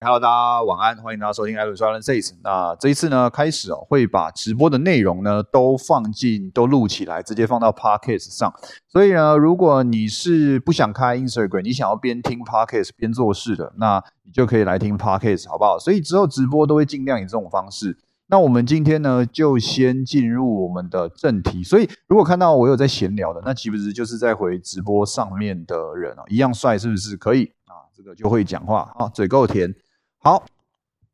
[0.00, 2.32] Hello，大家晚安，欢迎大家收听艾伦说 Alan Says。
[2.44, 8.54] 那这一次呢，开始哦，会把直播的内容呢都放进、都录起来，直接放到 Podcast 上。
[8.86, 15.76] 所以呢，如果你是不想开 Instagram，你想要边听 Podcast 边做事的，那你就可以来听 Podcast，好不好？
[15.80, 17.98] 所以之后直播都会尽量以这种方式。
[18.28, 21.64] 那我们今天呢，就先进入我们的正题。
[21.64, 27.16] 所以如果看到我有在闲聊的，那岂不是就是在回直播上面的人哦，一样帅，是不是？
[27.16, 29.74] 可以啊，这个就会讲话啊，嘴够甜。
[30.20, 30.44] 好，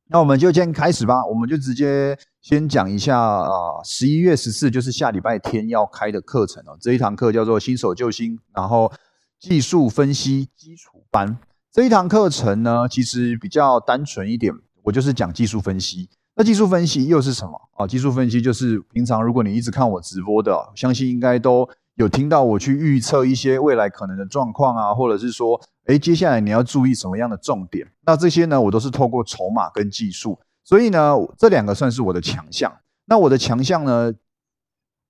[0.08, 1.26] 那我们就先开始吧。
[1.26, 3.50] 我们就直接先讲一下啊，
[3.84, 6.76] 十一月十四就是下礼拜天要开的课程哦。
[6.80, 8.90] 这一堂课叫做新手救星，然后
[9.38, 11.36] 技术分析基础班。
[11.70, 14.54] 这一堂课程呢，其实比较单纯一点，
[14.84, 16.08] 我就是讲技术分析。
[16.34, 17.86] 那技术分析又是什么啊？
[17.86, 25.60] 技术分析就是平常如果你一直看我直播的，相信应该都有听到我去预测一些未来可能的状况啊，或者是说。
[25.86, 27.86] 哎，接下来你要注意什么样的重点？
[28.06, 32.72] 那这些呢，我都是透过筹码跟技术，所以呢，这两个算是我的强项。
[33.06, 34.12] 那我的强项呢，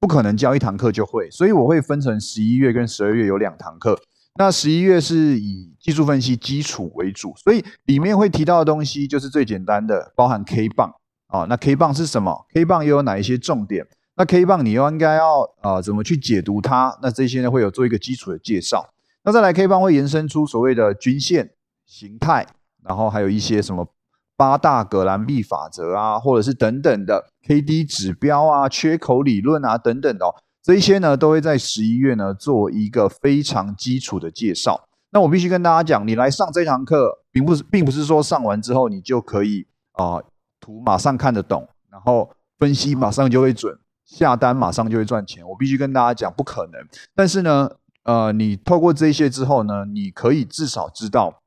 [0.01, 3.99] 不可能教一堂课就会，所以我会分成十一月跟十二月有两堂课。
[4.37, 10.93] 那十一月是以技术分析基础为主，所以里面会提到的东西就是最简单的，包含 K 棒
[11.29, 11.47] 啊。
[11.49, 13.87] 那 K 棒是什么？K 棒又有哪一些重点？
[14.17, 16.99] 那 K 棒你又应该要啊怎么去解读它？
[17.01, 18.94] 那这些呢会有做一个基础的介绍。
[19.27, 21.53] 那再来 K 棒会延伸出所谓的均线
[21.87, 22.47] 形态，
[22.83, 23.89] 然后还有一些什么
[24.37, 30.27] 八大葛兰币法则啊，或者是等等的 K D 指标啊、缺口理论啊等等的，
[30.63, 34.87] 这一些呢都会在十一月呢做一个非常基础的介绍。
[35.11, 40.21] 那我必须跟大家讲，你来上这堂课，并不是并不是说上完之后你就可以啊
[40.61, 45.43] 图马上看得懂，然后分析马上就会准，下单马上就会赚钱。
[45.49, 46.87] 我必须跟大家讲，不可能。
[47.15, 47.71] 但是呢。
[48.05, 51.41] 呃，你透过这些之后呢，你可以至少知道，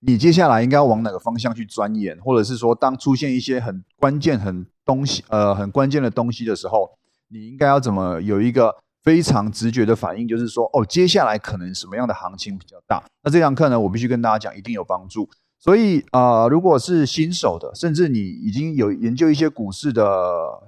[0.00, 6.88] 你接下来应该要往哪个方向去钻研，或者是说，当出现一些很关键、很东西，呃，很关键的东西的时候，
[7.28, 13.02] 你应该要怎么有一个非常直觉的反应，就是说，哦，接下来可能什么样的行情比较大？
[13.24, 15.28] 那这堂课呢，我必须跟大家讲，一定有帮助。
[15.58, 20.04] 所以啊，如果是新手的，甚至你已经有研究一些股市的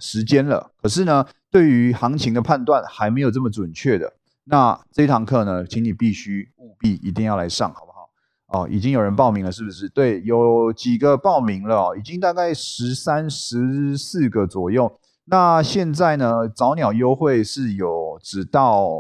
[0.01, 4.15] 时间了，可是呢，对于行情的判断还没有这么准确的。
[4.51, 8.11] 那这堂课呢，请你必须务必一定要来上，好不好？
[8.49, 9.89] 哦，已经有人报名了，是不是？
[9.89, 14.93] 对，有几个报名了，已经大概十三、十四个左右。
[15.27, 18.91] 那现在呢，早鸟优惠是有只到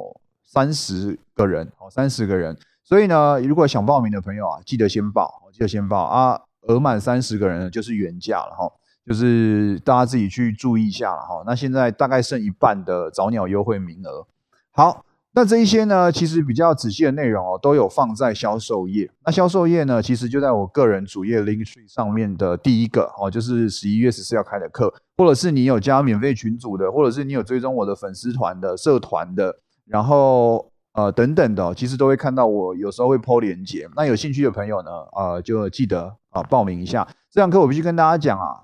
[0.44, 2.56] 三十个人，哦，三十个人。
[2.84, 6.40] 所以呢，如果想报名的朋友啊，记得先报，记得先报啊。
[6.68, 8.70] 额满三十个人，就是原价了哈，
[9.04, 11.42] 就是大家自己去注意一下了哈。
[11.44, 14.24] 那现在大概剩一半的早鸟优惠名额，
[14.70, 15.04] 好。
[15.32, 19.08] 那这一些呢，其实比较仔细的内容哦，都有放在销售页。
[19.24, 29.54] 那销售页呢，其实就在我个人主页 link tree 上面的第一个哦，就是十一月十四要开的课，或者是你有加免费群组的，或者是你有追踪我的粉丝团的、社团的，
[29.86, 33.88] 然后呃等等的，其实都会看到我有时候会 po 链接。
[33.94, 37.60] 那有兴趣的朋友呢，呃，就记得啊报名一下这堂课。
[37.60, 38.62] 我必须跟大家讲啊，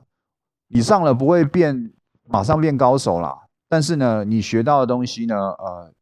[0.66, 1.92] 你上了不会变
[2.26, 3.32] 马上变高手啦，
[3.68, 5.92] 但是呢，你学到的东西呢，呃。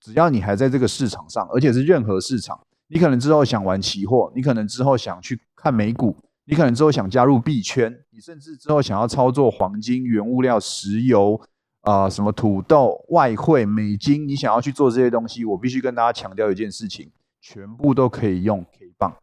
[0.00, 11.40] 只要你还在这个市场上，而且是任何市场，你可能之后想玩期货，你可能之后想去看美股，你可能之后想加入币圈，你甚至之后想要操作黄金、原物料、石油
[11.82, 17.10] 啊，什么土豆、外汇、美金，你想要去做这些东西，我必须跟大家强调一件事情：
[17.40, 19.14] 全部都可以用 K 棒，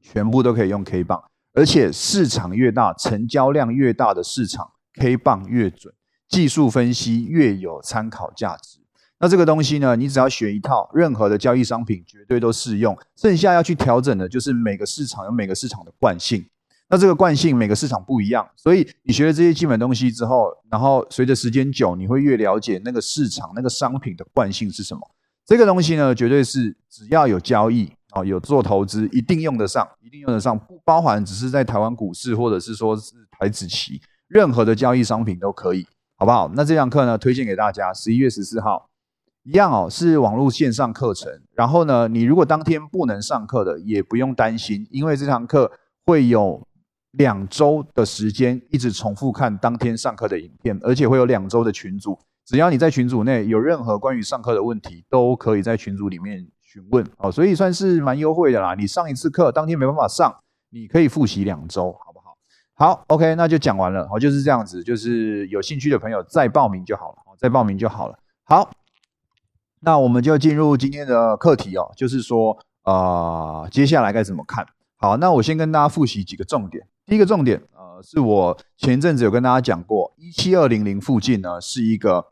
[0.00, 1.22] 全部都可以用 K 棒，
[1.54, 5.92] 而且市场越大，成交量越大的市场，K 棒越准，
[6.28, 8.78] 技术分析越有参考价值。
[9.20, 12.96] 那这个东西呢，你只要学一套，任何的交易商品绝对都适用。
[13.16, 16.44] 剩下要去调整的，就是每个市场有每个市场的惯性。
[16.88, 25.00] 那这个惯性每个市场不一样，所以你学了这些基本东西之后，然后随着时间久，你会越了解那个市场那个商品的惯性是什么。
[25.44, 30.56] 这个东西呢，绝对是只要有交易啊，有做投资，一定用得上，一定用得上。
[30.56, 35.86] 不包含只是在台湾股市，或者是说是台子期，任何的交易商品都可以，
[36.16, 36.50] 好不好？
[36.54, 38.88] 那这堂课呢，推荐给大家，十一月十四号。
[39.48, 41.32] 一样哦，是网络线上课程。
[41.54, 45.72] 然后呢，你如果当天不能上课的，也不用担心，因为这堂课
[46.04, 46.62] 会有
[47.12, 52.18] 两周的时间一直重复看当天上课的影片，而且会有两周的群组。
[52.44, 57.32] 只要你在群组内有任何关于上课的问题，都可以在群组里面询问哦。
[57.32, 58.74] 所以算是蛮优惠的啦。
[58.74, 60.30] 你上一次课当天没办法上，
[60.68, 62.36] 你可以复习两周，好不好？
[62.74, 64.06] 好，OK，那就讲完了。
[64.10, 68.18] 好，就是这样子，就是有兴趣的朋友再报名就好了，再报名就好了。
[68.44, 68.70] 好。
[69.80, 74.66] 那我们就进入今天的课题哦，就是说，呃，接下来该怎么看？
[74.96, 76.86] 好，那我先跟大家复习几个重点。
[77.06, 82.26] 第一个重点，呃，是我前阵子有跟大家讲过，一七二零零附近呢是一个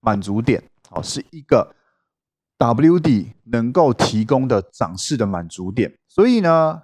[0.00, 1.74] 满足点，哦，是一个
[2.58, 6.82] W D 能够提供的涨势的满足点，所以呢，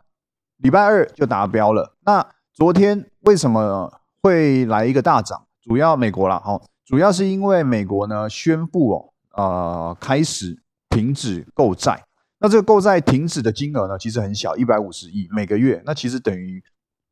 [0.56, 1.94] 礼拜二就达标了。
[2.00, 5.44] 那昨天为什么会来一个大涨？
[5.62, 12.05] 主要美国啦，好，主要是因为美国呢宣布哦，呃，开始停止购债。
[12.38, 16.62] 那这个购债停止的金额呢，其实很小，一百五十亿每个月，那其实等于。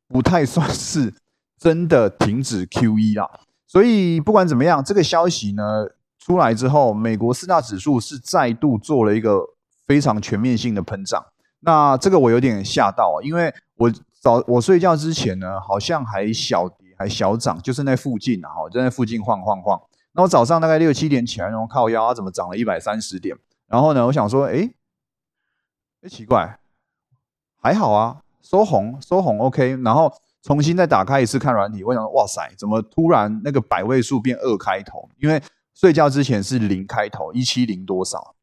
[0.09, 1.13] 不太算是
[1.59, 3.29] 真的停止 QE 啦，
[3.67, 5.85] 所以不管怎么样，这个消息呢
[6.17, 9.41] 出来之后，美国四大指数是再度做了一个
[9.85, 11.21] 非常全面性的膨胀。
[11.59, 13.91] 那这个我有点吓到，因为我
[14.21, 19.77] 早我睡觉之前呢，好像还小跌还小涨，就是那附近啊，哈，在附近晃晃晃。
[20.17, 23.37] 那我早上大概六七点起来，然后靠腰，怎么涨了一百三十点？
[23.67, 24.69] 然后呢，我想说，哎，
[26.01, 26.59] 哎，奇怪，
[27.61, 28.21] 还好啊。
[28.41, 30.09] 收红，收红，OK，然后
[30.41, 35.07] 重新再打开一次看软体，我想，哇塞，怎么突然那个百位数变二开头？
[35.17, 35.39] 因为
[35.75, 38.35] 睡觉之前是零开头，一七零多少？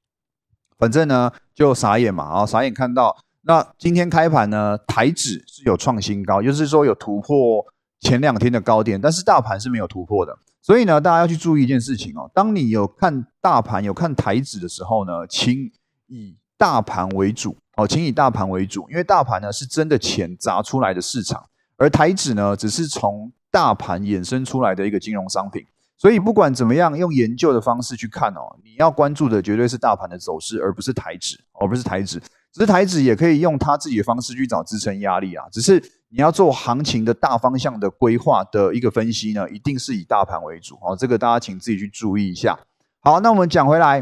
[0.76, 7.64] 反正呢就傻眼嘛，啊，傻眼看到那今天开盘呢，台指是有创新高，就是说有突破
[8.00, 10.38] 前两天的高点，但是大盘是没有突破的。
[10.64, 15.70] 所以呢，大家要去注意一件事情哦，当你有看大盘、有看台指的时候呢，请
[16.06, 17.54] 以大盘为主。
[17.76, 21.44] 哦，请以大盘为主，因为大盘呢是真的钱砸出来的市场，
[21.76, 25.66] 而台指呢只是从大盘衍生出来的一个金融商品，
[25.98, 32.20] 所以不管怎么样，用研究的方式去看哦，你要关注的绝对是大盘的走势，而不是台指，而不是台指。
[32.52, 35.82] 只是台指也可以用他自己的方式去找支撑压力啊，只是
[36.14, 42.56] 你要做行情的大方向的规划的一个分析呢，一定是以大盘为主哦，这个大家请自己去注意一下。
[43.00, 44.00] 好，那我们讲回来，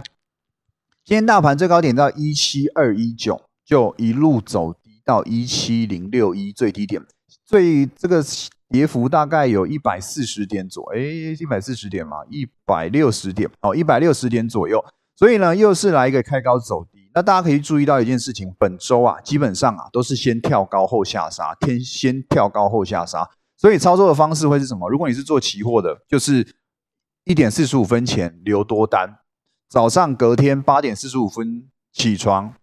[1.02, 3.40] 今天大盘最高点到一七二一九。
[3.64, 7.00] 就一路走低到一七零六一最低点，
[7.46, 8.22] 最这个
[8.68, 14.84] 跌幅大概有一百四十点左，哎，一百四十点嘛，一百六十点哦，一百六十点左右。
[15.16, 17.01] 所以呢，又是来一个开高走低。
[17.14, 23.28] 那大家可以注意到一件事情，本周啊，基本上啊都是先跳高后下杀，天先跳高后下杀。
[23.56, 24.88] 所以操作的方式会是什么？
[24.88, 26.56] 如果你是做期货的，就是
[27.24, 29.18] 一点四十五分前留多单，
[29.68, 32.54] 早上隔天八点四十五分起床。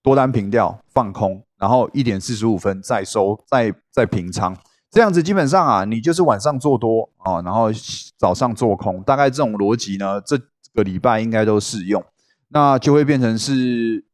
[0.00, 4.56] 多单平掉放空，然后一点四十五分再收再再平仓，
[4.90, 7.68] 这样子基本上啊，你就是晚上做多啊，然后
[8.16, 10.38] 早上做空，大概这种逻辑呢，这
[10.72, 12.02] 个礼拜应该都适用，
[12.48, 14.04] 那就会变成是，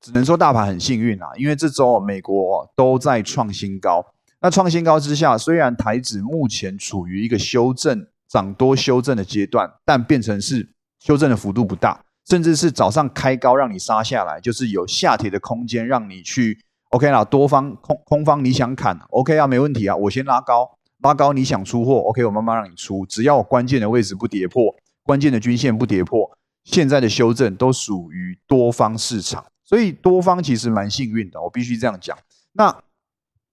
[0.00, 4.04] 只能说大盘很幸运啊，因为这周美国都在创新高，
[4.40, 12.02] 那创新高之下，虽然台指目前处于一个修正涨多修正的阶段，但变成是修正的幅度不大。
[12.28, 16.58] 甚至是早上开高让你杀下来，就是有下跌的空间让你去
[16.90, 20.68] OK 啦，多方空空方你想砍 OK 啊，没问题啊，我先拉高
[21.02, 26.28] 拉高，你想出货 OK，我慢慢让你出，只要关键的位置不跌破，关键的均线不跌破，
[26.66, 32.18] 现在的修正都属于多方市场，所以多方其实蛮幸运的，我必须这样讲。
[32.54, 32.82] 那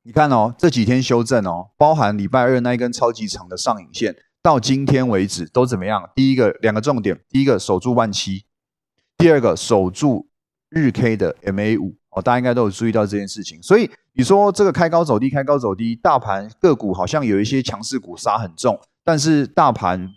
[0.01, 6.10] 你看哦，这几天修正哦，包含礼拜二那一根超级长的上影线，到今天为止都怎么样？
[6.15, 8.45] 第一个两个重点，第一个守住万七。
[9.15, 10.27] 第二个守住
[10.69, 13.62] 日 K 的 MA 五哦，大家应该都有注意到这件事情。
[13.62, 20.10] 所以你说这个开高走低，开高走低，大盘个股好像有一些强势股杀很重，但是大盘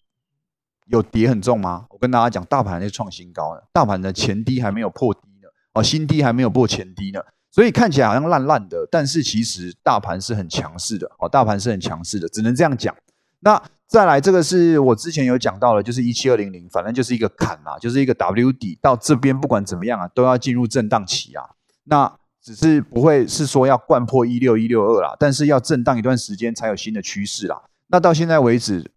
[0.87, 1.87] 有跌很重吗？
[1.91, 12.95] 我跟大家讲，大盘在创新高呢，大盘的前低还没有破低呢，哦，新低还没有破前低呢，所以看起来好像烂烂的，但是其实大盘是很强势的哦，大盘是很强势的，只能这样讲。
[13.41, 21.45] 那再来，这个是我之前有讲到了，就是一七二零零，反正就是一个坎啊，就是一个 W 底，到这边不管怎么样啊，都要进入震荡期啊。
[21.85, 22.13] 那
[22.43, 27.63] 只是不会是说要贯破一六一六二啦，但是要震荡一段时间才有新的趋势啦。
[27.89, 28.91] 那到现在为止，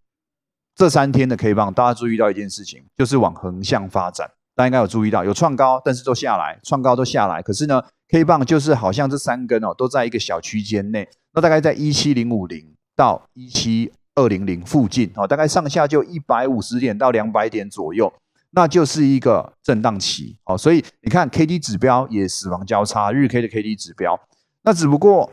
[0.79, 4.31] 这三天的 K 棒，大家注意到一件事情，就是往横向发展。
[4.55, 7.41] 大家应该有注意到，有创高，但是都下来，创高都下来。
[7.41, 13.91] 可是呢，K 棒就是好像这三根哦，都在一个小区间内，那大概在一七零五零到一七。
[14.15, 18.11] 二零零附近哦，大概上下就一百五十点到两百点左右，
[18.49, 20.57] 那就是一个震荡期哦。
[20.57, 24.19] 所以你看 K D 指标也死亡交叉，日 K 的 K D 指标，
[24.63, 25.31] 那只不过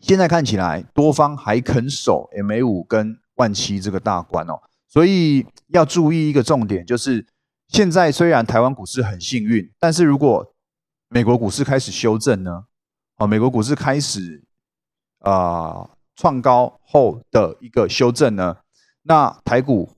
[0.00, 4.60] 现在看起来多方还肯守 M A 五跟万七这个大关哦。
[4.86, 7.26] 所以要注意一个重点，就是
[7.66, 10.54] 现在虽然台湾股市很幸运，但是如果
[11.08, 12.66] 美国股市开始修正呢？
[13.16, 14.44] 哦，美国股市开始
[15.20, 15.88] 啊。
[16.20, 18.56] 创高后的一个修正呢？
[19.02, 19.88] 那台股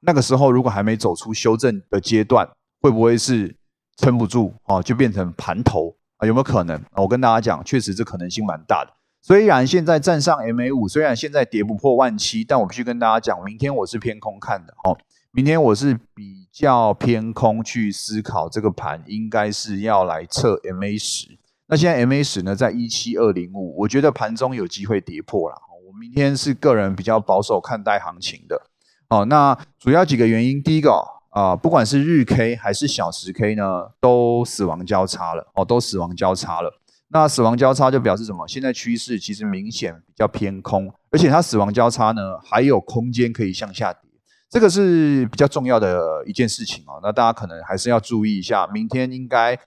[0.00, 2.50] 那个时候如果还没走出修正的阶段，
[2.80, 3.56] 会不会是
[3.96, 4.82] 撑不住哦？
[4.82, 6.26] 就变成盘头啊？
[6.26, 6.82] 有没有可能？
[6.96, 8.92] 我跟大家讲，确实这可能性蛮大的。
[9.28, 14.96] 虽然现在站上 MA 五，虽然现在跌不破万七，但我必须跟大家讲，明天我是偏空看的哦。
[15.32, 21.38] 明天我是比较偏空去思考这个盘，应该是要来测 MA 十。
[21.66, 25.56] 那现在 MA 十呢，在一七二零五，我觉得盘中有机会跌破了。
[25.86, 28.62] 我明天是个人比较保守看待行情的。
[29.10, 35.46] 哦，那主要几个原因，第一个啊，不管是日 K 还是小时 K 呢，都死亡交叉了。
[35.54, 36.77] 哦，都死亡交叉了。
[37.10, 38.46] 那死亡交叉就表示什么？
[38.46, 44.02] 现在趋势其实明显比较偏空，而且它死亡交叉呢还有空间可以向下跌，
[44.50, 47.00] 这个是比较重要的一件事情哦。
[47.02, 49.58] 那大家可能还是要注意一下，明天应该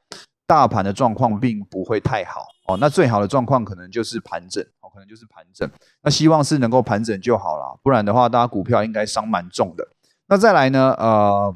[0.46, 2.78] 大盘的状况并不会太好哦。
[2.78, 5.68] 那最好的状况可能就是盘整哦，可能就是盘整。
[6.04, 9.88] 那希望是能够盘整就好了，不然的话，大家股票应该伤蛮重的。
[10.28, 10.94] 那再来呢？
[11.00, 11.54] 呃，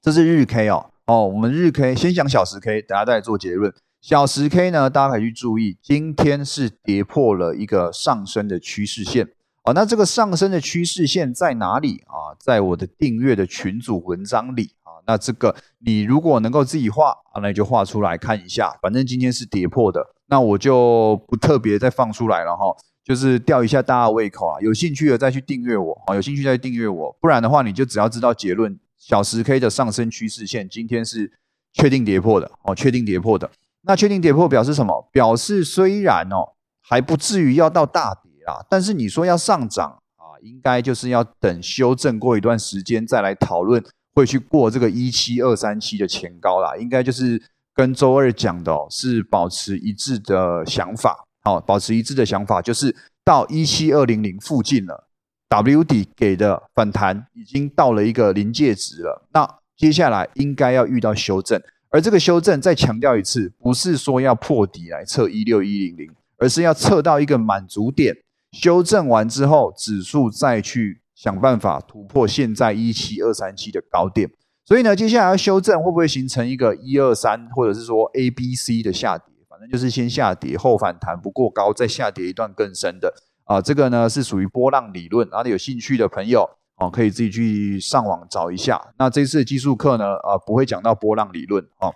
[0.00, 3.74] 这是日 K 哦哦，我们日 K 先讲小时 K，等下再来做结论。
[4.00, 9.28] 小时 K 呢，大家可以去注意，今天是跌破了一个上升的趋势线
[9.62, 9.74] 哦。
[9.74, 12.32] 那这个上升的趋势线在哪里啊？
[12.40, 15.04] 在我的订阅的群组文章里啊。
[15.06, 15.54] 那这个
[15.84, 18.74] 你如果能够自己画，那你就画出来看一下。
[18.80, 24.58] 反正今天是跌破的，那我就不特别再放出来了哈，就是吊一下大家胃口啊。
[24.62, 31.30] 有兴趣的再去订阅我啊，有兴趣再订阅我，不然的话你就只要知道结论，小时 K 的上升趋势线今天是
[31.74, 33.50] 确定跌破的哦，确定跌破的。
[33.82, 35.08] 那确定跌破表示什么？
[35.12, 43.82] 表示虽然哦还不至于要到大跌啊，但是你说要上涨啊，应该就是要等修正过一段时间再来讨论，
[44.14, 46.76] 会去过这个一七二三七的前高啦。
[46.76, 47.40] 应该就是
[47.74, 52.94] 跟周二讲的是保持一致的想法，好，保持一致的想法就是
[53.24, 55.08] 到一七二零零附近了
[55.48, 61.58] ，W 底给的反弹已经到了一个临界值了，那接下来应该要遇到修正。
[61.90, 68.16] 而这个修正再强调一次，不是说要破底来测一六一零零，而是要测到一个满足点，
[68.52, 74.30] 修正完之后，指数再去想办法突破现在一七二三七的高点。
[74.64, 79.26] 所以呢，接下来要修正会不会形成一个一二三，或者是说 A B C 的下跌？
[79.48, 83.12] 反正就是先下跌后反弹不过高，再下跌一段更深的
[83.44, 83.60] 啊。
[83.60, 86.48] 这个呢是属于波浪理论，然后有兴趣的朋友。
[86.80, 88.80] 哦，可以自己去上网找一下。
[88.98, 91.94] 那这次的技术课呢，呃，不会讲到波浪理论哦。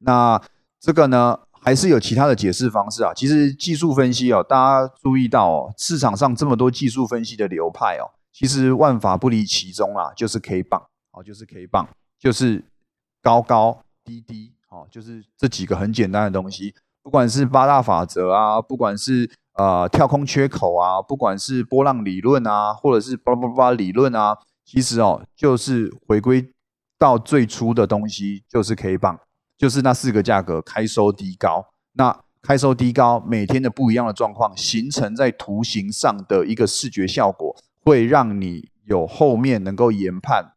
[0.00, 0.40] 那
[0.78, 3.12] 这个呢，还是有其他的解释方式啊。
[3.14, 12.62] 其实技术分析哦，大家注意到哦，市场上这么多技术分析的流派哦，其实万法不离其中啦，就是 K 棒哦，就是 K 棒，就是
[13.22, 16.74] 高高低低哦，就是这几个很简单的东西。
[17.02, 26.48] 不管是八大法则啊，不管是呃，跳空缺口啊，不管是波浪理论啊，或者是巴拉巴拉理论啊，其实哦，就是回归
[26.96, 29.18] 到最初的东西，就是 K 棒，
[29.58, 31.66] 就是那四个价格开收低高。
[31.94, 40.52] 那开收低高，每天的不一样的状况，形成在图形上的一个视觉效果，会让你有后面能够研判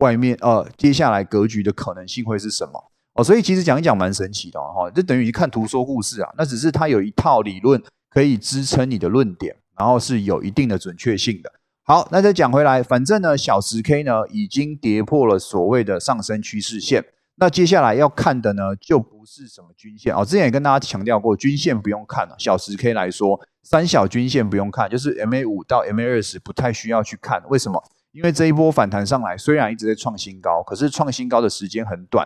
[0.00, 3.24] 外面呃接下来格局的可能性会是什么哦。
[3.24, 6.30] 所以其实讲一讲蛮神奇的哈，就等于看图说故事啊。
[6.36, 7.82] 那只是它有一套理论。
[8.14, 11.52] 可以支撑你的论点，然后是有一定的准确性的。
[11.82, 17.04] 好，那再讲回来，反正呢，小时 K 呢已经跌破了所谓的上升趋势线。
[17.34, 20.24] 那接下来要看的呢，就不是什么均线哦。
[20.24, 22.36] 之前也跟大家强调过，均线不用看了。
[22.38, 27.42] 小时 K 来说，三小均线不用看，就是 MA 五到 MA 二十不太需要去看。
[27.48, 27.82] 为什么？
[28.12, 32.24] 因为这一波反弹上来，虽然一直在创新高，可是创新高的时间很短，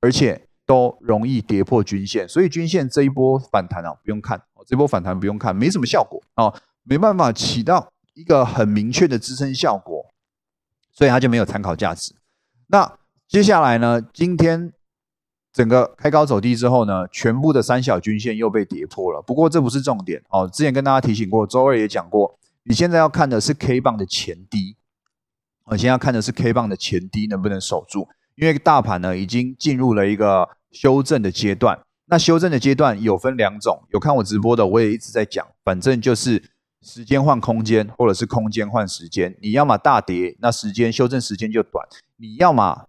[0.00, 4.42] 而且都容易跌破均线，所以均线这一波反弹啊，不用看。
[4.66, 6.54] 这波反弹不用看，没什么效果哦，
[6.84, 10.06] 没办法起到一个很明确的支撑效果，
[10.90, 12.14] 所以它就没有参考价值。
[12.68, 14.00] 那接下来呢？
[14.00, 14.72] 今天
[15.52, 19.20] 整个开高走低之后呢，全部的三小均线又被跌破了。
[19.20, 24.76] 不过这不是重点哦，之前跟大家提醒过，周二也讲过，你现在要看的是 K 棒的前低，
[25.64, 31.78] 我现在要看的是 K 棒的前低能不能守住，因为大盘呢已经进入了一个修正的阶段。
[32.06, 36.50] 那修正的阶段有分两种，有看我直播的，我也一直在讲，反正就是
[36.82, 39.34] 时间换空间，或者是空间换时间。
[39.40, 41.82] 你要么大跌，那时间修正时间就短；
[42.18, 42.84] 你要么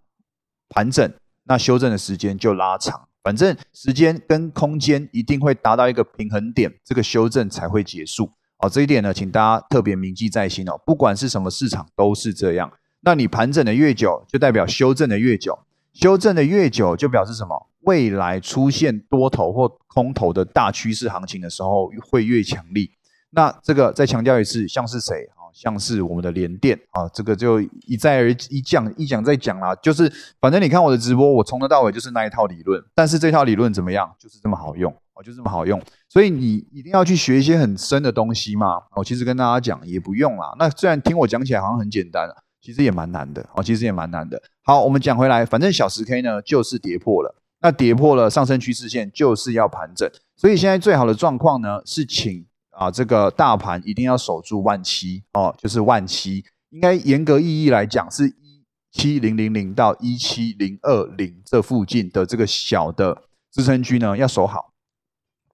[0.68, 1.10] 盘整，
[1.44, 3.08] 那修正的时间就拉长。
[3.24, 8.30] 反正时间跟空间一定会达到一个平衡点，这个修正才会结束。
[8.58, 10.78] 哦，这一点呢，请大家特别铭记在心哦。
[10.84, 12.70] 不管是什么市场都是这样。
[13.00, 15.52] 那你盘整的越久，就代表修正的越久；
[15.92, 17.66] 修正的越久，就表示什么？
[17.82, 22.90] 未来出现多头或空头的大趋势行情的时候，会越强力。
[23.30, 25.28] 那这个再强调一次，像是谁？
[25.36, 25.46] 啊？
[25.52, 26.78] 像是我们的联电。
[26.90, 42.28] 啊，这个就一再而一讲一讲再讲啦，就是反正你看我的直播，我从头到尾就是那一套理论，但是这套理论怎么样，就是这么好用哦，就这么好用，所以你一定要去学一些很深的东西嘛，哦，其实跟大家讲也不用啦，那虽然听我讲起来好像很简单，
[42.60, 44.42] 其实也蛮难的哦，其实也蛮难的。
[44.62, 52.46] 好，我们讲回来，反正小十 K 呢就是跌破了，那跌破了上升趋势线就是要盘整，所以现在最好的状况呢是请。
[52.78, 63.16] 啊，这个大盘一定要守住万七哦，就是万七，应该严格意义来讲是一七零零零到一七零二零这附近的这个小的
[63.50, 64.74] 支撑区呢，要守好，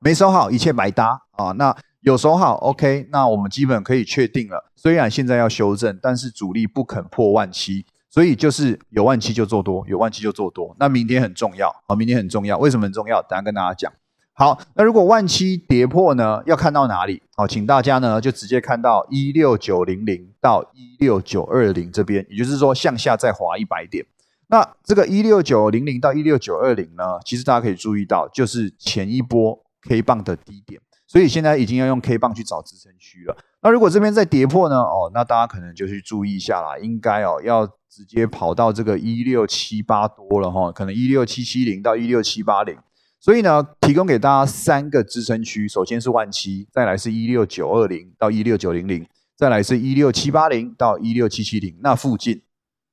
[0.00, 1.52] 没守好一切白搭啊。
[1.52, 4.70] 那有守好，OK，那我们基本可以确定了。
[4.74, 10.74] 虽然现在要修正，但是主力不肯破万七，所以就是有万七就做多，有万七就做多。
[10.80, 13.22] 那明天很重要啊，明天很重要，为什么很重要？
[13.22, 13.92] 等下跟大家讲。
[14.34, 16.42] 好，那如果万七跌破呢？
[16.44, 17.22] 要看到哪里？
[17.36, 24.04] 好，请大家呢就直接看到一六九零零到一六九二零这边，也就是说向下再滑一百点。
[24.48, 30.80] 那这个一六九零零到一六九二零呢，其实大家可以注意到，就是前一波 K 棒的低点，
[31.12, 33.36] 所以现在已经要用 K 棒去找支撑区了。
[33.60, 34.76] 那如果这边再跌破呢？
[34.78, 42.74] 哦，那大家可能就去注意一下啦，应该哦要直接跑到这个一六七八多了哈，可能一六七七零到一六七八零。
[43.20, 52.40] 所以呢，提供给大家三个支撑区，首先是万七，再来是一六九二零到一六九零零，再来是一六七八零到一六七七零，那附近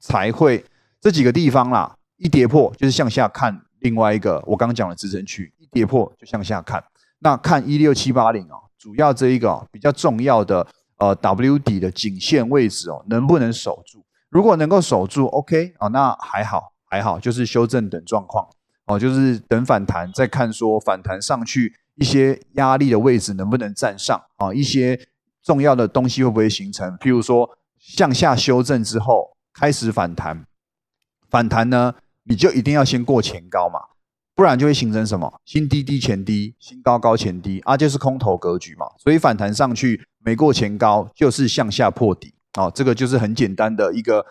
[0.01, 0.65] 才会
[0.99, 1.95] 这几个地方啦。
[2.17, 6.83] 一跌破就是向下看另外一个我刚刚讲的支撑区，一跌破就向下看。
[7.19, 10.65] 那看一六七八零哦，主要这一个比较重要的
[10.97, 14.03] 呃 W 底的颈线位置哦，能不能守住？
[14.29, 18.47] 如果能够守住，OK 啊，那还好还好，就是修正等状况。
[18.85, 24.51] 哦，就是等反弹，再看说反弹上去一些压力的位置能不能站上啊？
[24.51, 24.99] 一些
[25.43, 26.97] 重要的东西会不会形成？
[26.97, 27.47] 譬如说
[27.77, 30.43] 向下修正之后开始反弹，
[31.29, 33.79] 反弹呢，你就一定要先过前高嘛，
[34.39, 38.85] 不然就会形成什么新低低前低，新高高前低啊，就是空头格局嘛。
[38.97, 44.25] 所以反弹上去没过前高，就是向下破底啊，这个就是很简单的一个。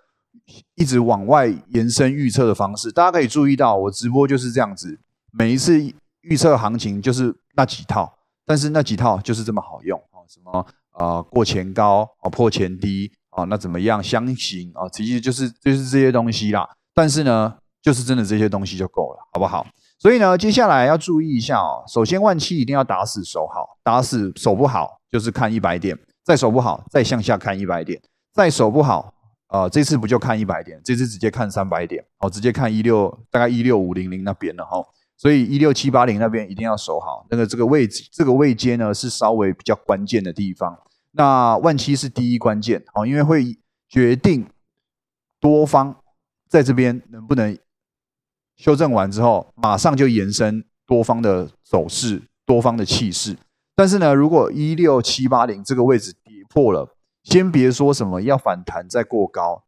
[0.73, 4.99] 一直往外延伸预测的方式，大家可以注意到，我直播就是这样子，
[5.31, 5.79] 每一次
[6.21, 16.67] 预测行情就是那几套，但是那几套就是这么好用啊，什么啊过前高啊破前低啊，那怎么样相形啊，其实就是就是这些东西啦。
[16.95, 19.67] 但是呢，就是真的这些东西就够了，好不好？
[19.99, 28.01] 所以呢，接下来要注意一下哦，首先万七一定要打死守好，打死守不好就是看一百点，再守不好再向下看一百点，
[28.33, 29.13] 再守不好。
[29.49, 34.77] 呃，这次不就看一百点，这次直接看三百点，哦，直接看一六，大概一六五零零那边了哈，
[35.17, 40.77] 所以一六七八零那边一定要守好，那个这个位置，这个位阶呢是稍微比较关键的地方。
[41.13, 43.57] 那万七是第一关键，哦，因为会
[43.89, 44.47] 决定
[45.39, 45.95] 多方
[46.47, 47.57] 在这边能不能
[48.59, 53.37] 修正完之后，马上就延伸多方的走势，多方的气势。
[53.73, 56.93] 但是呢，如果一六七八零这个位置跌破了，
[57.23, 59.63] 先别说什么要反弹再过高，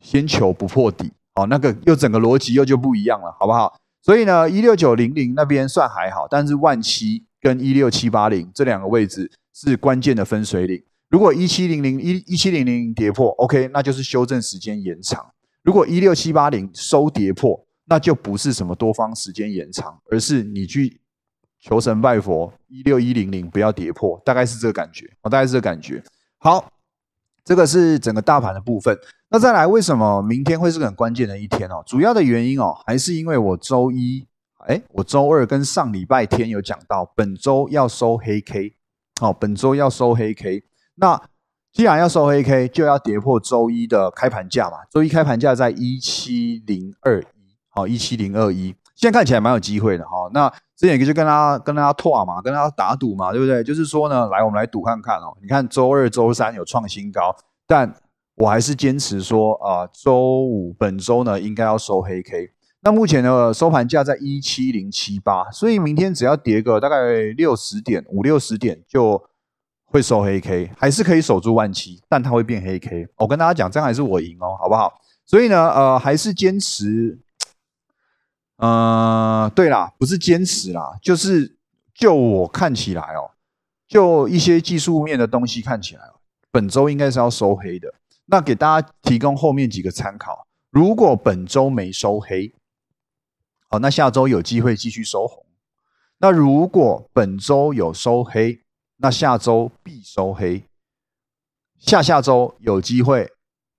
[0.00, 3.78] 先求不破底哦，那个又整个逻辑又就不一样了，好不好？
[4.00, 10.82] 所以呢，一六九零零那边算还好，但是万七跟一六七八零这两个位置是关键的分水岭。
[11.10, 15.20] 如果一七零零一一七零零跌破，OK，那就是修正时间延长；
[15.62, 20.98] 如果一六七八零收跌破，那就不是什么多方时间延长，而是你去
[21.60, 26.02] 求神拜佛，一六一零零不要跌破，大概是这个感觉哦，大概是这个感觉。
[26.38, 26.72] 好。
[27.44, 28.96] 这个是整个大盘的部分。
[29.28, 31.82] 那再来，为什么明天会是个很关键的一天哦？
[31.84, 34.24] 主要的原因哦，还是因为我周一，
[34.68, 38.76] 哎，我周二跟上礼拜天有讲到，本周要收黑 K，
[39.20, 40.62] 哦，本周要收黑 K。
[40.94, 41.20] 那
[41.72, 44.76] 既然要收黑 K，就要跌破周一的开盘价嘛。
[44.88, 47.41] 周一开盘价在一七零二一，
[47.74, 50.28] 好，一七零二一，现在看起来蛮有机会的哈。
[50.34, 53.64] 那之前也就跟他跟大家拓嘛，跟大家打赌嘛，对不对？
[53.64, 55.34] 就是说呢，来我们来赌看看哦。
[55.40, 57.34] 你看周二、周三有创新高，
[57.66, 57.94] 但
[58.34, 62.50] 我还是坚持说啊，周五本周呢应该要收黑 K。
[62.82, 66.96] 那目前的收盘价在一七零七八，所以明天只要跌个大概
[67.36, 69.22] 六十点、五六十点就
[69.86, 73.08] 会收黑 K，还是可以守住万七，但它会变黑 K。
[73.16, 74.92] 我跟大家讲，这样还是我赢哦，好不好？
[75.24, 77.18] 所以呢，呃，还是坚持。
[78.62, 81.56] 呃，对啦，不是坚持啦，就是
[81.92, 83.32] 就我看起来哦，
[83.88, 86.20] 就一些技术面的东西看起来哦，
[86.52, 87.92] 本周应该是要收黑的。
[88.26, 92.54] 那给大家提供后面几个参考，如果本周没收黑，
[93.68, 95.44] 好，那下周有机会继续收红。
[96.18, 98.62] 那如果本周有收黑，
[98.98, 100.62] 那下周必收黑。
[101.80, 103.28] 下下周有机会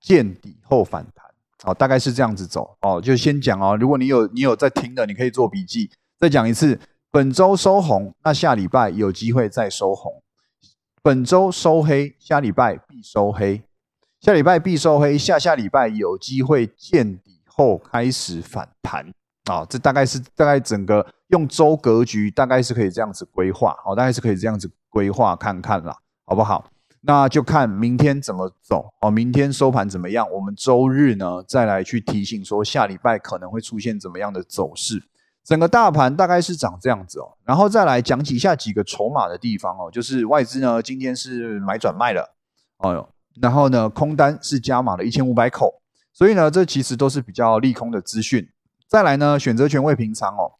[0.02, 1.23] 见底后反弹，
[1.64, 3.02] 好，大概是这样子走哦。
[3.02, 5.90] 就先讲哦，如果你有你有在听的，你可以做笔记。
[6.20, 10.22] 再讲一次，本周收红，那下礼拜有机会再收红；
[11.02, 13.62] 本周收黑，下礼拜必收黑。
[14.20, 19.06] 下礼拜必收黑，下下礼拜有机会见底后开始反弹
[19.46, 19.66] 啊！
[19.70, 25.94] 这大概是大概整个用周格局，大概是可以这样子规划，好，大概是可以这样子规划看看啦，
[26.26, 26.66] 好不好？
[27.06, 30.26] 那就看明天怎么走哦，明天收盘怎么样？
[30.32, 35.04] 我们周日呢再来去提醒说下礼拜可能会出现怎么样的走势。
[35.44, 42.34] 整个大盘大概是长这样子哦，然后再来讲几下几个筹码的地方哦，就是外资呢今天是买转卖了，
[42.78, 43.10] 哦。
[43.42, 45.82] 然后呢，空单是加码了一千五百口，
[46.14, 48.48] 所以呢，这其实都是比较利空的资讯。
[48.88, 50.52] 再来呢，选择权未平仓哦，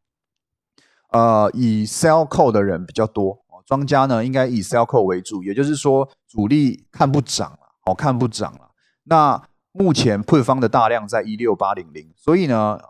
[1.12, 8.72] 呃，以 sell call 的人比较多，庄家呢应该以 sell call 为主，也就是说主力看不涨了，哦，看不涨了。
[9.06, 12.88] 那目前配方的大量在一六八零零，所以呢，呃，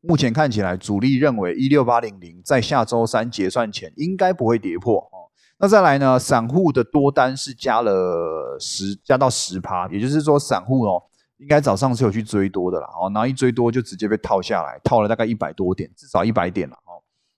[0.00, 5.30] 目前看起来主力认为一六八零零在下周三结算前应该不会跌破哦。
[5.56, 6.18] 那再来呢？
[6.18, 11.00] 散户的多单是加了十，加到十趴，也就是说，散户哦，
[11.38, 16.76] 应该早上是有去追多的啦，哦，然后一追多就直接被套下来，套了大概一百多点，至少一百点了，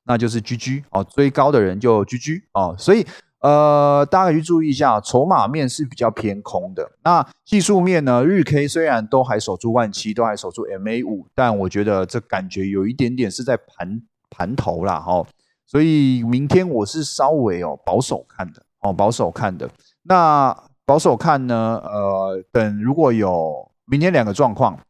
[0.07, 3.05] 那就是 GG 哦，追高的人就 GG 哦，所以
[3.41, 6.91] 呃，大家可以注意一下，筹码面是比较偏空的。
[7.05, 8.25] 那技术面呢？
[8.25, 15.25] 日 K 虽然都还守住万七，都还守住 MA 五，但我觉得这感觉有一点点是在盘盘头啦，哈。
[15.67, 19.69] 所以明天我是稍微哦保守看的哦保守看的。
[20.03, 21.81] 那保守看呢？
[21.85, 24.81] 呃，等如果有明天两个状况，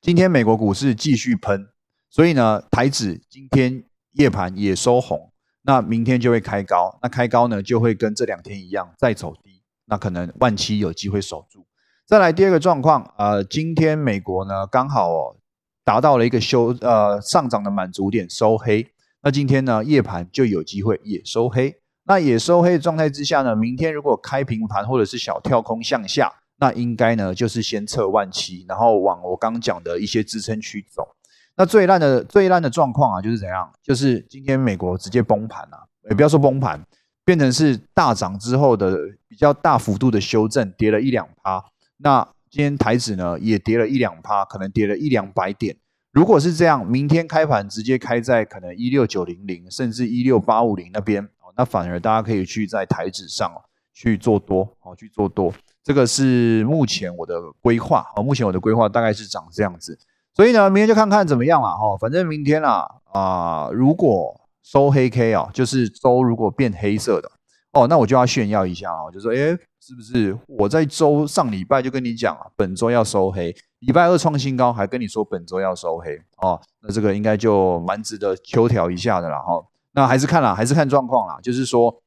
[0.00, 1.68] 今天美国股市继续喷，
[2.10, 3.82] 所以呢台指今天
[4.16, 5.30] 夜盘也收红，
[5.62, 11.66] 那明天就会开高，那开高呢就会跟这两天一样再走低，那可能万七有机会守住。
[12.06, 15.36] 再来第二个状况，呃，今天美国呢刚好哦
[15.84, 18.86] 达到了一个修呃上涨的满足点，收黑。
[19.22, 21.74] 那今天呢，夜盘就有机会也收黑。
[22.04, 31.08] 那也收黑的状态之下呢，明天如果开平盘或者是小跳空向下，那应该呢就是先测万七，然后往我刚讲的一些支撑区走。
[31.56, 33.70] 那最烂的最烂的状况啊，就是怎样？
[33.82, 36.80] 就是今天美国直接崩盘啊，也不要说崩盘，
[37.24, 41.64] 变成是大涨之后的比较大幅度的修正，跌了一两趴。
[41.98, 45.76] 那今天台指呢也跌了一两趴，可能跌了一两百点。
[46.12, 53.50] 如果是这样，明天开盘直接开在可能一六九零零，甚至一六八五零那边，那反而大家可以去在台指上
[53.94, 59.98] 去做多哦去做多，这个是目前我的规划哦，目前我的规划大概是长这样子，
[60.36, 67.32] 所以呢，明天就看看怎么样了哈，反正明天啊啊，如果收黑 K 啊，就是周如果变黑色的
[67.72, 73.56] 哦，那我就要炫耀一下哦，就说哎，是不是我在周上礼拜就跟你讲啊，本周要收黑。
[73.78, 79.64] 礼拜二创新高，还跟你说本周要收黑哦，那这个应该就蛮值得求调一下的啦哈。
[79.92, 81.38] 那还是看啦，还是看状况啦。
[81.42, 82.02] 就是说，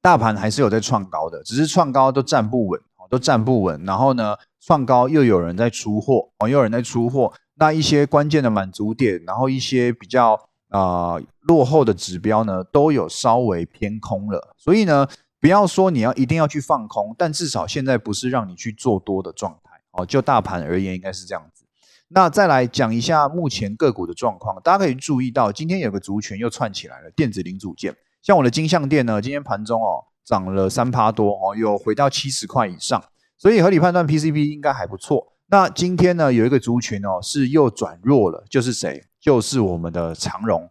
[0.00, 2.80] 大盘还是有在创高的，只是创高都站不稳，
[3.12, 3.84] 都站不稳。
[3.84, 7.30] 然后呢，创高又有人在出货哦，又有人在出货。
[7.56, 14.54] 那一些关键的满足点，然后一些比较啊落后的指标呢，都有稍微偏空了。
[14.56, 15.06] 所以呢，
[15.38, 19.70] 不要说你要一定要去放空，但至少现在不是让你去做多的状态。
[19.90, 21.66] 哦，就大盘而言，应该是这样子。
[22.08, 27.94] 那再来讲一下目前个股的状况，大家可以注意到，今天有个族群又串起来了，电子零组件。
[28.22, 33.02] 像我的金相店呢，今天盘中哦涨了三趴多哦，又回到七十块以上，
[33.36, 35.32] 所以合理判断 PCB 应该还不错。
[35.48, 39.04] 那今天呢，有一个族群哦是又转弱了，就是谁？
[39.20, 40.70] 就是我们的长荣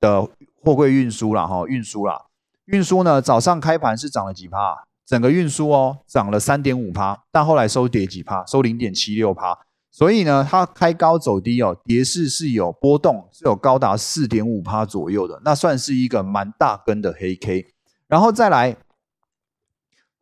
[0.00, 0.28] 的
[0.62, 2.26] 货柜运输了哈，运输啦，
[2.66, 4.84] 运输呢早上开盘是涨了几趴？
[5.04, 9.58] 整个运输哦涨了三点五趴，但后来收跌几趴，收零点七六趴。
[9.90, 17.66] 所以呢，它开高走低哦，跌势是有波动，是有高达四点五趴左右的，那算是一个蛮大根的黑 K。
[18.12, 18.76] 然后再来，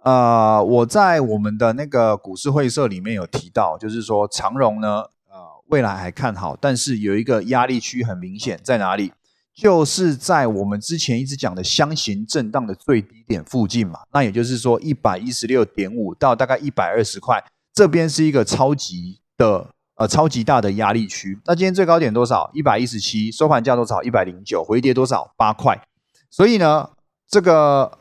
[0.04, 4.98] 呃，我在我们的那个股市会社里面有提到，就是说长荣呢，
[5.28, 9.12] 呃，未来还看好，但是有一个压力区很明显在哪里？
[9.52, 17.42] 就是在我们之前一直讲的箱型震荡的最低点附近嘛，那也就是说一百一十六点五到大概一百二十块，
[17.74, 21.40] 这边是一个超级的呃超级大的压力区。
[21.44, 22.48] 那今天最高点多少？
[22.54, 24.00] 一百一十七，收盘价多少？
[24.04, 25.34] 一百零九，回跌多少？
[25.36, 25.82] 八块。
[26.30, 26.90] 所以呢，
[27.30, 27.98] 这个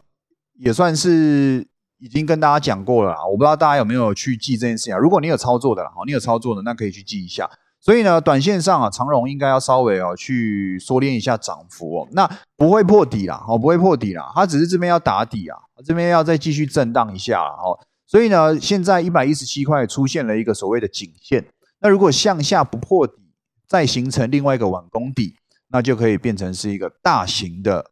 [0.56, 1.68] 也算是
[2.00, 3.16] 已经跟大家讲过了。
[3.30, 4.98] 我不知道大家有没有去记这件事情啊？
[4.98, 7.48] 如果你有操作的，好，你有操作的，那可以去记一下。
[7.80, 21.46] 所以呢，短线上啊，长荣应该要稍微哦去缩敛一下涨幅哦，那不会破底啦，哦不会破底啦，它只是这边要打底啊，这边要再继续震荡一下哦，所以呢，现在一百一十七块出现了一个所谓的颈线，
[21.80, 23.32] 那如果向下不破底，
[23.66, 25.36] 再形成另外一个碗攻底，
[25.70, 27.92] 那就可以变成是一个大型的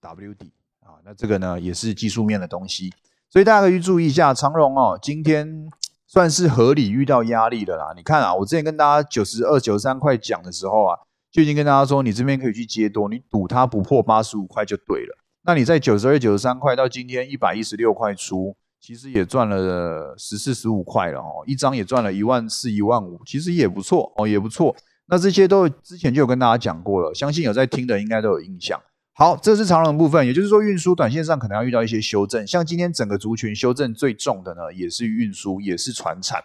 [0.00, 0.98] W 底啊。
[1.04, 2.92] 那这个呢，也是技术面的东西，
[3.28, 5.70] 所以大家可以注意一下长荣哦，今天
[6.06, 7.92] 算是合理遇到压力的啦。
[7.96, 10.96] 你看啊，我之前跟大家九十二、九十三块讲的时候啊。
[11.32, 15.16] 就已经跟大家说，你这边可以去接多，你赌它不破八十五块就对了。
[15.42, 24.74] 那你在九十二、九十三块到今天一百一十六块出，其实也赚了十四、十五块了哦，一张也赚了一万四、一万五，其实也不错哦，也不错。
[25.06, 28.80] 那这些都之前就有跟大家讲过了，相信有在听的应该都有印象。
[29.20, 36.42] 好，这是长龙部分，也就是说运输短线上可能要遇到一些修正，像今天整个族群修正最重的呢，也是运输，也是船产，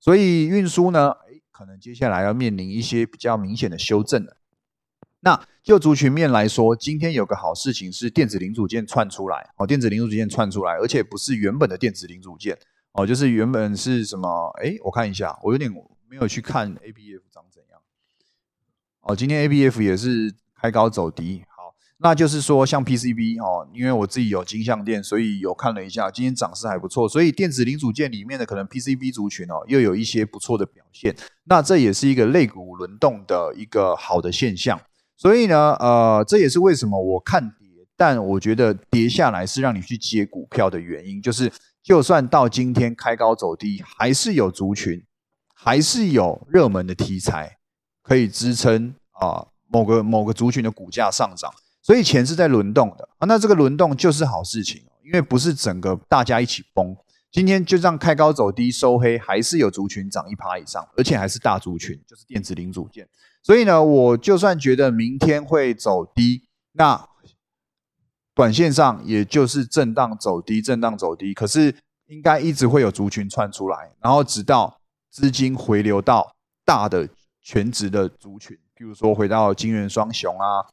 [0.00, 1.10] 所以运输呢。
[1.10, 4.36] 哎可能接下来要面临一些比较明显的修正了。
[5.20, 12.58] 那就族群面来说，今天有个好事情是电子零组件串出来哦，电子零组件串出来，而且不是原本的电子零组件
[12.92, 14.52] 哦，就是原本是什么？
[14.60, 15.72] 哎，我看一下，我有点
[16.10, 17.80] 没有去看 A B F 长怎样。
[19.00, 21.44] 哦，今天 A B F 也是开高走低。
[21.98, 27.08] 那就是说，像 PCB 哦，因为我自己有金相店，所以有看了一下，今天涨势还不错。
[27.08, 31.16] 所以电子零组件里面的可能 PCB 族群哦，又有一些不错的表现。
[31.44, 34.78] 那这也是一个类股轮动的一个好的现象。
[35.16, 41.22] 所以呢，呃，这也是为什么我看跌，但我觉得跌下来是让你去接股票的原因。
[41.22, 41.50] 就是
[41.82, 45.02] 就算到今天开高走低，还是有族群，
[45.54, 47.56] 还是有热门的题材
[48.02, 51.50] 可以支撑啊某个某个族群的股价上涨。
[51.86, 56.96] 所以钱是在轮动的啊，那这个轮动就是好事情因为不是整个大家一起崩。
[57.30, 63.08] 今天就这样开高走低收黑，还是有族群涨一趴以上，而且还是大族群，就是电子零组件。
[63.40, 67.08] 所以呢，我就算觉得明天会走低，那
[68.34, 71.72] 短线上也就是震荡走低，震荡走低，可是
[72.08, 74.80] 应该一直会有族群窜出来，然后直到
[75.12, 77.08] 资金回流到大的
[77.40, 80.66] 全值的族群，比如说回到金元双雄啊。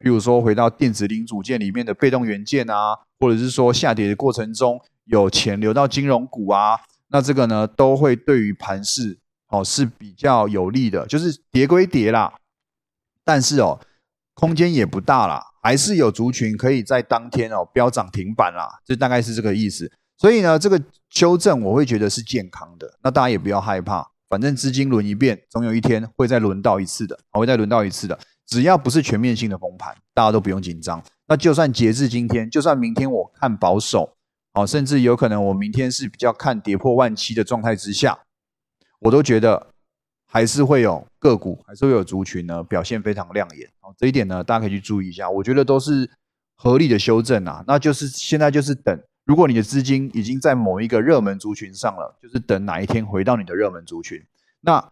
[0.00, 11.06] 比如说，回到电子零组件里面的被动元件啊，或者是说下跌的过程中有钱流到金融股啊，那这个呢都会对于盘势哦是比较有利的。
[11.06, 12.32] 就是跌归跌啦，
[13.24, 13.78] 但是哦
[14.32, 19.92] 空间也不大啦，还是有族群可以在当天哦飙涨停板啦，这大概是这个意思。
[20.16, 28.18] 所以呢，这个修正我会觉得是健康的，那大家也不要害怕，反正资金轮一遍，总有一天会再轮到一次的，会再轮到一次的。
[28.50, 31.00] 只要不是全面性的崩盘，大家都不用紧张。
[31.28, 34.16] 那就算截至今天，就算明天我看保守，
[34.54, 38.18] 哦，甚至有可能我明天是比较看跌破万七的状态之下，
[38.98, 39.68] 我都觉得
[40.26, 43.68] 还是会有个股，还是会有族群呢表现非常亮眼。
[43.82, 45.30] 哦，这一点呢，大家可以去注意一下。
[45.30, 46.10] 我觉得都是
[46.56, 47.62] 合理的修正啊。
[47.68, 54.20] 那就是现在就是等，如果你的资金已经在某一个热门族群上了，就是等哪一天回到你的热门族群。
[54.60, 54.84] 那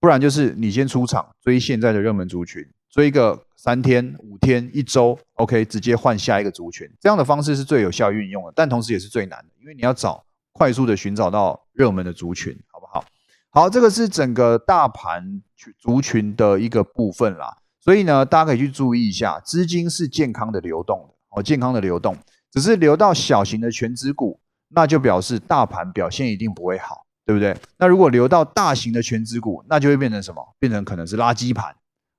[0.00, 2.66] 不然就是你先出场追现在的热门族群。
[2.94, 13.04] 追个三天、五天、一周，OK，直接换下一个族群，这样的方式是最有效运用的，但同时也是最难的，因为你要找快速的寻找到热门的族群，好不好？
[13.50, 15.42] 好，这个是整个大盘
[15.76, 22.16] 族群的一个部分啦，所以呢，大家可以去注意一下，资金是健康的流动的，哦，健康的流动，
[22.52, 27.56] 只是流到小型的全资股，那就表示大盘表现一定不会好，对不对？
[27.76, 30.54] 那如果流到大型的全资股，那就会变成什么？
[30.60, 31.74] 变成可能是垃圾盘。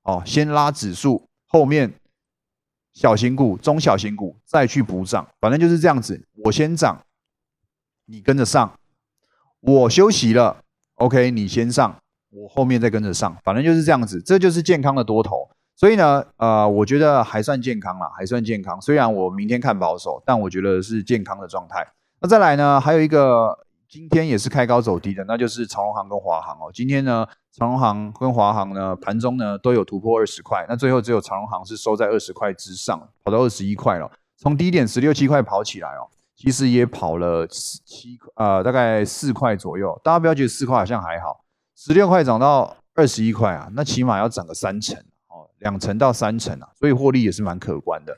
[0.06, 1.92] 哦，先拉指数，后面
[2.92, 6.24] 小型股、中小型股再去补涨，反正就是这样子。
[6.44, 7.04] 我先涨，
[8.04, 8.70] 你跟着上；
[9.58, 10.58] 我休息了
[10.94, 11.96] ，OK，你先上，
[12.30, 13.36] 我后面再跟着上。
[13.42, 15.50] 反正就是这样子，这就是健康的多头。
[15.74, 18.80] 所以呢，呃，我觉得还算健康啦，还算健康。
[18.80, 21.84] 虽然我明天看保守，但我觉得是健康的状态。
[22.20, 23.65] 那再来呢，还有一个。
[23.96, 26.70] 今天也是开高走低的，那就是长隆行跟华航哦。
[26.70, 34.12] 今天呢，长隆行跟华航呢盘中呢都有突破二十块，那最后只有长隆行是收在二十块之上，跑到二十一块了。
[34.36, 36.04] 从低点十六七块跑起来哦，
[36.34, 39.98] 其实也跑了七呃大概四块左右。
[40.04, 41.40] 大家不要觉得四块好像还好，
[41.74, 44.94] 十六块涨到二十一块啊，那起码要涨个三成
[45.28, 48.14] 哦，两成到三成啊，所以获利也是蛮可观的。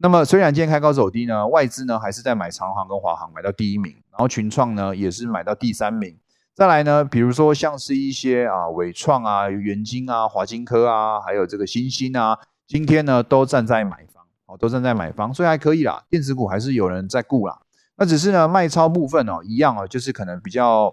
[0.00, 6.18] 那么虽然今天开高走低呢，外资呢还是在买长航跟华航，买到第一名，然后群创呢也是买到第三名。
[6.52, 16.02] 再来呢，比如说像是一些啊伟创啊、元晶啊、华晶科啊，还有这个新兴啊，今天呢都站在买方，哦，都站在买方，所以还可以啦。
[16.10, 17.60] 电子股还是有人在顾啦。
[17.94, 20.92] 那只是呢卖超部分哦，一样哦，就是可能比较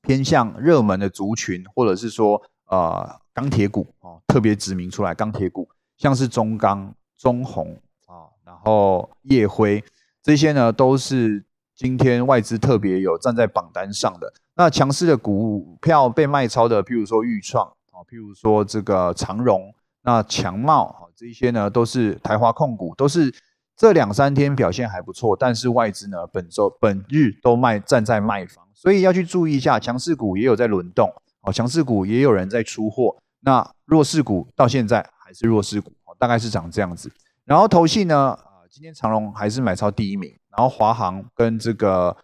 [0.00, 8.26] 偏向热门的族群，或者是说呃钢铁股哦，特别指明出来钢铁股，像是中钢、中红啊。
[8.44, 9.84] 然后夜辉
[10.20, 11.44] 这些呢，都是
[11.82, 14.32] 今天外资特别有站在榜单上的。
[14.54, 23.34] 那强势的股票被卖超的，譬如说豫创啊，譬如说这个长荣，那强茂啊，这些呢都是台华控股，都是
[23.76, 37.10] 这两三天表现还不错，但是外资呢本周本日都卖站在卖方，所以要去注意一下，强势股也有在轮动哦，强势股也有人在出货，那弱势股到现在还是弱势股，大概是长这样子。
[37.44, 38.38] 然后投信呢？
[38.38, 42.16] 啊，今天长荣还是买超第一名，然后华航跟这个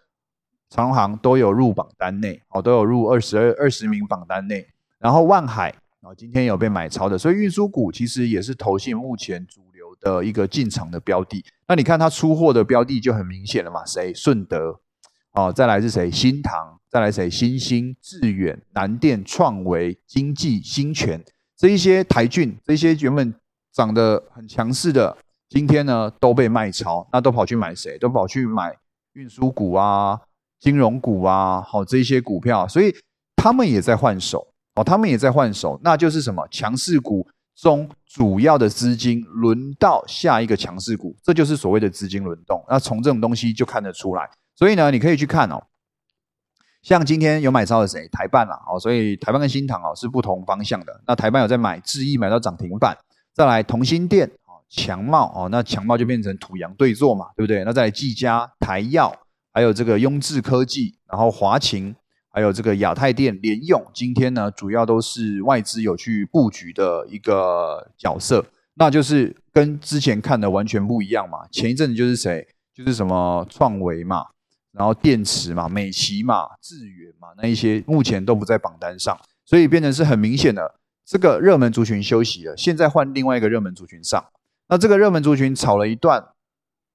[0.69, 4.67] 长荣航都有入榜单内，哦，都有入二十二二十名榜单内。
[4.99, 5.69] 然后万海
[6.01, 11.43] 啊，今天有被买超的，所以运输股其实也是投信目前主流的一个进场的标的。
[11.67, 13.85] 那你看它出货的标的就很明显了嘛？
[13.85, 14.13] 谁？
[14.13, 14.79] 顺德，
[15.31, 16.11] 哦，再来是谁？
[16.11, 17.29] 新唐，再来谁？
[17.29, 21.23] 新兴、致远、南电、创维、经济、新泉
[21.57, 23.33] 这一些台骏，这些原本。
[23.71, 25.15] 涨得很强势的，
[25.49, 27.97] 今天呢都被卖超，那都跑去买谁？
[27.97, 28.71] 都跑去买
[29.13, 30.19] 运输股啊、
[30.59, 32.95] 金融股啊，好这些股票，所以
[33.35, 42.63] 他们也在换手哦，他们也在换手，那就是什么强势股中主要的资金轮到下一个强势股，这就是所谓的资金轮动。
[42.69, 45.59] 那从这种东西就看得出来，所以呢，你可以去看哦，
[46.83, 48.07] 像今天有买超的谁？
[48.09, 51.01] 台办啦，哦，所以台办跟新塘哦是不同方向的。
[51.07, 52.95] 那台办有在买智毅，买到涨停板。
[53.33, 54.29] 再来同心店，
[54.69, 57.63] 强茂哦，那强茂就变成土洋对坐嘛，对不对？
[57.63, 59.11] 那在技嘉、台药，
[59.51, 61.95] 还有这个雍智科技，然后华勤，
[62.31, 71.39] 还有这个亚太电、联用，今天呢主要都是外资有去布局的一个角色，那就是跟之前看的完全不一样嘛。
[71.51, 74.27] 前一阵子就是谁，就是什么创维嘛，
[74.71, 80.75] 然后电池嘛、美奇嘛、智远嘛，那一些目前都不在榜单上，所以变成是很明显的。
[81.03, 84.23] 这个热门族群休息了，现在换另外一个热门族群上。
[84.69, 86.23] 那这个热门族群炒了一段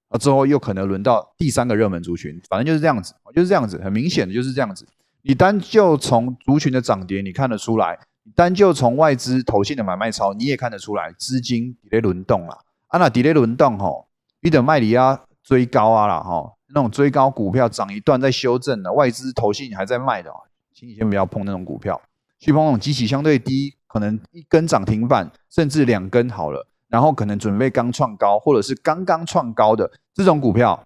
[0.07, 4.87] 啊之后，又可能轮到第三个热门族群，反正就是这样子，就是这样子，很明显的就是这样子。
[5.23, 7.95] 你单就从族群的涨跌，你看得出来；
[8.33, 12.63] 单就从外资投信的买卖超，你也看得出来，资金底雷轮动了。
[12.87, 14.07] 啊，那底雷轮动吼，
[14.39, 20.31] 你等卖离啊追高啊了哈，那种追高股票涨一段再修正的，外资投信还在卖的，
[20.73, 22.01] 请你先不要碰那种股票，
[22.39, 23.75] 去碰那种机器相对低。
[23.87, 30.81] 可能一根涨停板，甚至两根好了，然后可能准备刚创高，或者是刚刚创高的这种股票，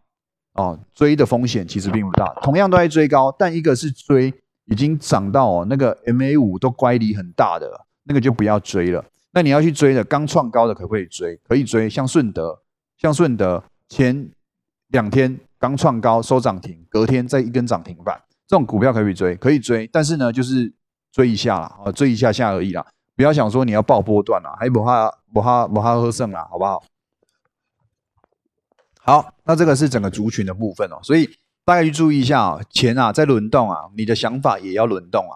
[0.53, 2.25] 哦，追的风险其实并不大。
[2.41, 4.33] 同样都在追高，但一个是追
[4.65, 7.69] 已经涨到哦那个 MA 五都乖离很大的
[8.03, 9.03] 那个就不要追了。
[9.31, 11.35] 那你要去追的刚创高的可不可以追？
[11.47, 12.59] 可以追，像顺德，
[12.97, 14.29] 像顺德前
[14.87, 20.73] 两天刚创高收涨停，隔天再一根涨停板，这种股票可以追，可以追，但是呢就是
[21.11, 22.85] 追一下啦，啊，追一下下而已啦。
[23.19, 26.81] 不要想说你要爆波段了，还不怕不怕不怕喝剩了，好不好？
[29.01, 31.29] 好，那这个是整个族群的部分哦，所以
[31.65, 35.35] 大家去注意一下啊，钱啊在轮动啊，你的想法也要轮动啊，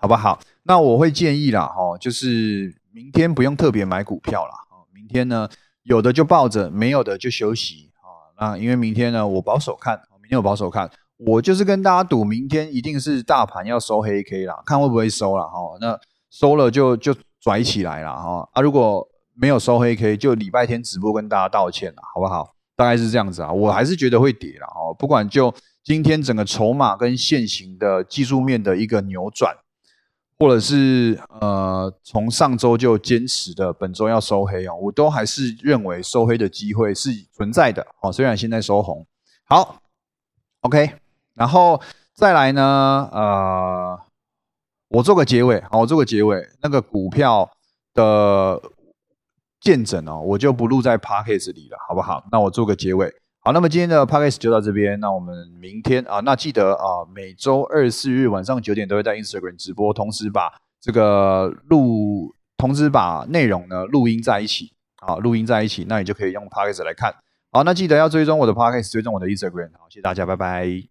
[0.00, 0.40] 好不好？
[0.64, 4.52] 那我会建议啦，哈，就是明天不用特别买股票了，
[4.92, 5.48] 明天呢
[5.84, 8.34] 有的就抱着，没有的就休息啊。
[8.36, 15.60] 那因为明天呢我保守看，明天我保守看，我就是跟大家赌，明天一定是大盘要收黑 K 啦，看会不会收了哈。
[15.80, 15.96] 那
[16.38, 18.60] 收了就就拽起来了哈啊！
[18.60, 22.54] 如果没有收黑 K，就礼拜天直播跟大家道歉了，好不好？
[22.76, 24.92] 大概是这样子啊，我还是觉得会跌了哦。
[24.92, 29.56] 不管就今天整个筹码跟现行的技术面的一个扭转，
[30.38, 38.12] 或者是呃从上周就坚持的本周要收黑哦，我都还是认为收黑的机会是存在的哦。
[38.12, 39.06] 虽然现在收红，
[39.44, 39.76] 好
[40.60, 40.90] ，OK，
[41.32, 41.80] 然后
[42.12, 44.00] 再来呢，呃。
[44.88, 46.40] 我做个结尾，好，我做个结尾。
[46.62, 47.50] 那个股票
[47.94, 48.60] 的
[49.60, 52.24] 见证哦，我就不录在 p a c k a g e 里了，好不好？
[52.30, 53.12] 那我做个结尾。
[53.40, 54.98] 好，那么今天的 p a c k a g e 就到这边。
[55.00, 67.12] 那我们明天啊，那记得啊，每周二、四日晚上九点都会在 Instagram 直播，同时把这个录，同时把内容呢录音在一起，好，录音在一起，那你就可以用 p a c k a g e 来看。
[67.50, 69.70] 好，那记得要追踪我的 p a c k a g e 追踪我的 Instagram。
[69.78, 70.86] 好，谢谢大家，拜拜。